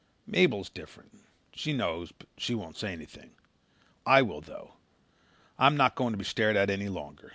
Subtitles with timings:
[0.25, 1.19] Mabel is different.
[1.53, 3.33] She knows but she won't say anything.
[4.03, 4.73] I will, though.
[5.59, 7.29] I'm not going to be stared at any longer.